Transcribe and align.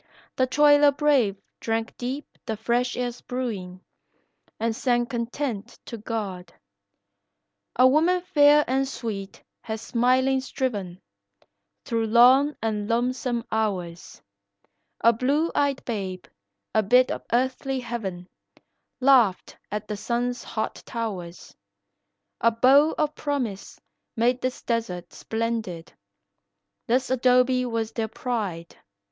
The 0.35 0.47
toiler 0.47 0.91
brave 0.91 1.39
drank 1.59 1.95
deep 1.95 2.25
the 2.47 2.57
fresh 2.57 2.97
air's 2.97 3.21
brewin' 3.21 3.81
And 4.59 4.75
sang 4.75 5.05
content 5.05 5.77
to 5.85 5.99
God. 5.99 6.51
A 7.75 7.87
woman 7.87 8.21
fair 8.21 8.65
and 8.67 8.87
sweet 8.87 9.43
has 9.61 9.79
smilin' 9.79 10.41
striven 10.41 10.99
Through 11.85 12.07
long 12.07 12.55
and 12.63 12.89
lonesome 12.89 13.43
hours; 13.51 14.23
A 15.01 15.13
blue 15.13 15.51
eyed 15.53 15.85
babe, 15.85 16.25
a 16.73 16.81
bit 16.81 17.11
of 17.11 17.23
earthly 17.31 17.81
heaven, 17.81 18.27
Laughed 18.99 19.55
at 19.71 19.87
the 19.87 19.97
sun's 19.97 20.43
hot 20.43 20.81
towers; 20.83 21.55
A 22.39 22.49
bow 22.49 22.95
of 22.97 23.13
promise 23.13 23.79
made 24.15 24.41
this 24.41 24.63
desert 24.63 25.13
splendid, 25.13 25.93
This 26.87 27.09
'dobe 27.21 27.65
was 27.67 27.91
their 27.91 28.07
pride. 28.07 28.75